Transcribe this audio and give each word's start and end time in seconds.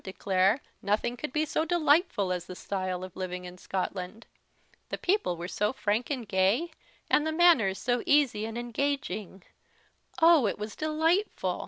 declare 0.03 0.59
nothing 0.81 1.15
could 1.15 1.31
be 1.31 1.45
so 1.45 1.63
delightful 1.63 2.31
as 2.33 2.47
the 2.47 2.55
style 2.55 3.03
of 3.03 3.15
living 3.15 3.45
in 3.45 3.55
Scotland: 3.55 4.25
the 4.89 4.97
people 4.97 5.37
were 5.37 5.47
so 5.47 5.71
frank 5.71 6.09
and 6.09 6.27
gay, 6.27 6.71
and 7.07 7.27
the 7.27 7.31
manners 7.31 7.77
so 7.77 8.01
easy 8.07 8.43
and 8.45 8.57
engaging 8.57 9.43
oh! 10.19 10.47
it 10.47 10.57
was 10.57 10.75
delightful! 10.75 11.59